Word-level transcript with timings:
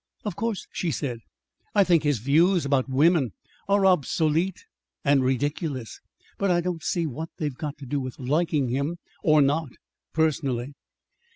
"Of 0.25 0.35
course," 0.35 0.65
she 0.71 0.89
said, 0.89 1.19
"I 1.75 1.83
think 1.83 2.01
his 2.01 2.17
views 2.17 2.65
about 2.65 2.89
women 2.89 3.33
are 3.67 3.85
obsolete 3.85 4.65
and 5.05 5.23
ridiculous. 5.23 5.99
But 6.39 6.49
I 6.49 6.59
don't 6.59 6.81
see 6.81 7.05
what 7.05 7.29
they've 7.37 7.53
got 7.55 7.77
to 7.77 7.85
do 7.85 7.99
with 7.99 8.17
liking 8.17 8.69
him 8.69 8.97
or 9.21 9.43
not, 9.43 9.69
personally." 10.11 10.73